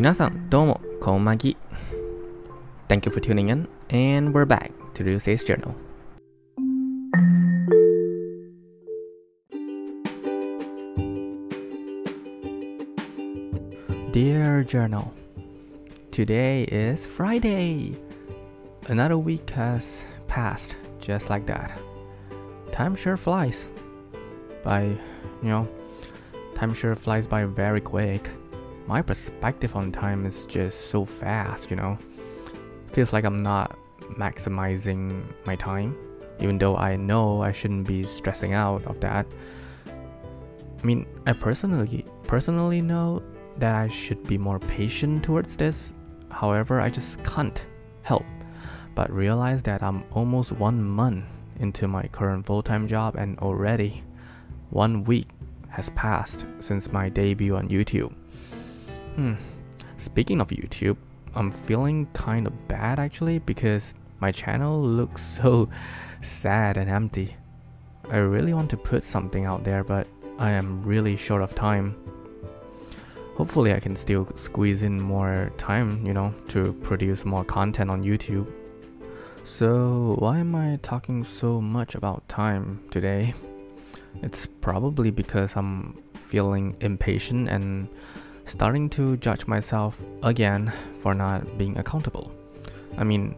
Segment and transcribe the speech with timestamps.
[0.00, 1.58] 皆さん、どうも、こんまぎ。
[2.88, 5.74] Thank you for tuning in, and we're back to the Ryuusei Journal.
[14.10, 15.12] Dear Journal,
[16.10, 17.94] today is Friday.
[18.88, 21.72] Another week has passed just like that.
[22.72, 23.68] Time sure flies.
[24.64, 24.84] By,
[25.42, 25.68] you know,
[26.54, 28.30] time sure flies by very quick
[28.90, 31.96] my perspective on time is just so fast, you know.
[32.88, 33.78] Feels like I'm not
[34.18, 35.96] maximizing my time,
[36.40, 39.26] even though I know I shouldn't be stressing out of that.
[39.86, 43.22] I mean, I personally personally know
[43.58, 45.92] that I should be more patient towards this.
[46.28, 47.64] However, I just can't
[48.02, 48.26] help
[48.96, 51.26] but realize that I'm almost one month
[51.60, 54.02] into my current full-time job and already
[54.70, 55.28] one week
[55.68, 58.12] has passed since my debut on YouTube.
[59.20, 59.34] Hmm.
[59.98, 60.96] Speaking of YouTube,
[61.34, 65.68] I'm feeling kind of bad actually because my channel looks so
[66.22, 67.36] sad and empty.
[68.08, 70.06] I really want to put something out there, but
[70.38, 71.96] I am really short of time.
[73.36, 78.02] Hopefully, I can still squeeze in more time, you know, to produce more content on
[78.02, 78.50] YouTube.
[79.44, 83.34] So, why am I talking so much about time today?
[84.22, 87.88] It's probably because I'm feeling impatient and
[88.50, 92.32] starting to judge myself again for not being accountable.
[92.98, 93.36] I mean,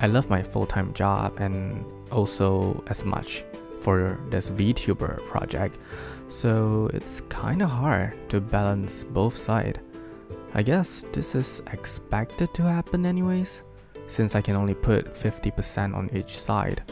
[0.00, 3.44] I love my full time job and also as much
[3.80, 5.78] for this VTuber project,
[6.28, 9.78] so it's kind of hard to balance both sides.
[10.52, 13.62] I guess this is expected to happen anyways,
[14.08, 16.82] since I can only put 50% on each side.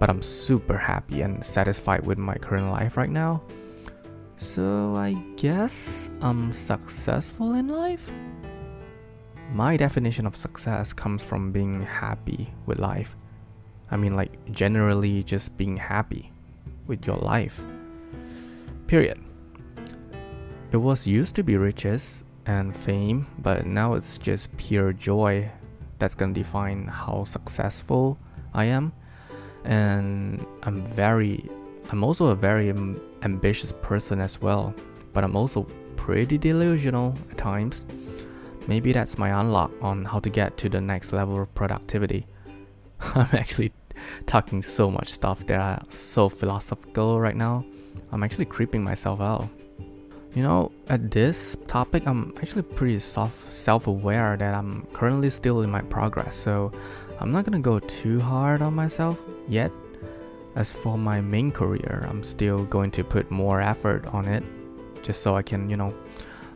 [0.00, 3.42] But I'm super happy and satisfied with my current life right now
[4.38, 8.10] so I guess I'm successful in life?
[9.52, 13.16] My definition of success comes from being happy with life.
[13.90, 16.32] I mean, like, generally just being happy
[16.86, 17.60] with your life.
[18.86, 19.20] Period.
[20.72, 25.50] It was used to be riches and fame, but now it's just pure joy
[25.98, 28.18] that's gonna define how successful
[28.54, 28.92] I am.
[29.64, 31.48] And I'm very
[31.90, 32.68] I'm also a very
[33.22, 34.74] ambitious person as well,
[35.12, 37.84] but I'm also pretty delusional at times.
[38.66, 42.26] Maybe that's my unlock on how to get to the next level of productivity.
[43.00, 43.72] I'm actually
[44.26, 47.64] talking so much stuff that are so philosophical right now.
[48.12, 49.48] I'm actually creeping myself out.
[50.34, 55.70] You know, at this topic, I'm actually pretty self aware that I'm currently still in
[55.70, 56.70] my progress, so
[57.18, 59.72] I'm not gonna go too hard on myself yet
[60.58, 64.42] as for my main career, I'm still going to put more effort on it
[65.02, 65.94] just so I can, you know,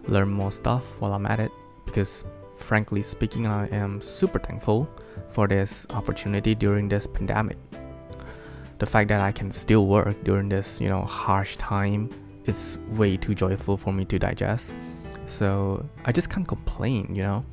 [0.08, 1.52] learn more stuff while I'm at it
[1.86, 2.24] because
[2.56, 4.88] frankly speaking, I am super thankful
[5.28, 7.58] for this opportunity during this pandemic.
[8.80, 12.10] The fact that I can still work during this, you know, harsh time,
[12.44, 14.74] it's way too joyful for me to digest.
[15.26, 17.44] So I just can't complain, you know.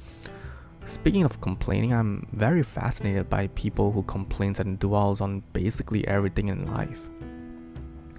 [0.90, 6.48] Speaking of complaining, I'm very fascinated by people who complains and dwells on basically everything
[6.48, 7.00] in life.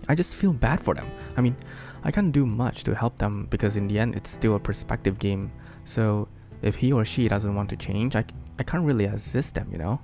[0.08, 1.10] I just feel bad for them.
[1.36, 1.56] I mean,
[2.04, 5.18] I can't do much to help them because in the end it's still a perspective
[5.18, 5.50] game.
[5.84, 6.28] So
[6.62, 8.24] if he or she doesn't want to change, I,
[8.56, 10.00] I can't really assist them, you know?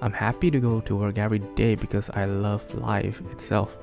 [0.00, 3.76] I'm happy to go to work every day because I love life itself.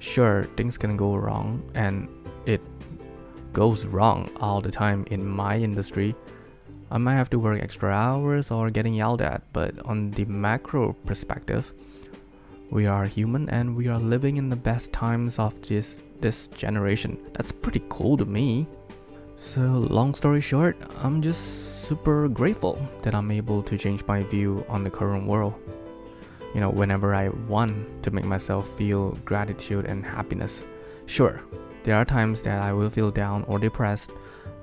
[0.00, 2.08] Sure, things can go wrong and
[2.44, 2.60] it
[3.52, 6.16] goes wrong all the time in my industry
[6.90, 10.92] I might have to work extra hours or getting yelled at, but on the macro
[11.04, 11.72] perspective,
[12.70, 17.18] we are human and we are living in the best times of this this generation.
[17.34, 18.66] That's pretty cool to me.
[19.38, 24.64] So, long story short, I'm just super grateful that I'm able to change my view
[24.68, 25.54] on the current world.
[26.54, 30.64] You know, whenever I want to make myself feel gratitude and happiness.
[31.04, 31.42] Sure,
[31.84, 34.10] there are times that I will feel down or depressed,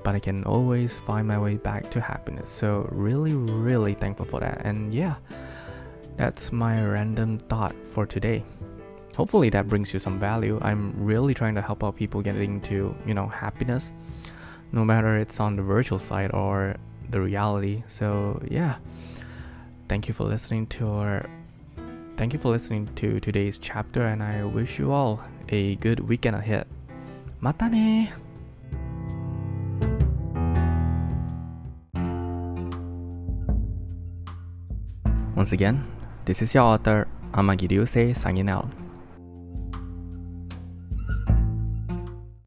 [0.03, 2.49] but I can always find my way back to happiness.
[2.51, 4.61] So, really, really thankful for that.
[4.65, 5.15] And yeah,
[6.17, 8.43] that's my random thought for today.
[9.15, 10.59] Hopefully, that brings you some value.
[10.61, 13.93] I'm really trying to help out people getting to, you know, happiness,
[14.71, 16.75] no matter it's on the virtual side or
[17.09, 17.83] the reality.
[17.87, 18.77] So, yeah,
[19.87, 21.29] thank you for listening to our.
[22.15, 26.35] Thank you for listening to today's chapter, and I wish you all a good weekend
[26.35, 26.67] ahead.
[27.41, 28.13] Mata ne!
[35.35, 35.83] Once again,
[36.25, 38.69] this is your author, Amagi Ryusei signing out.